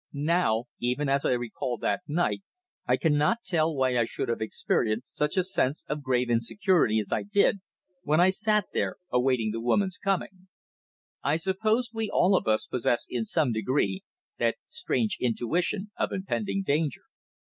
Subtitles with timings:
[0.13, 2.41] Now, even as I recall that night,
[2.87, 7.11] I cannot tell why I should have experienced such a sense of grave insecurity as
[7.13, 7.59] I did
[8.01, 10.47] when I sat there awaiting the woman's coming.
[11.21, 14.01] I suppose we all of us possess in some degree
[14.39, 17.03] that strange intuition of impending danger.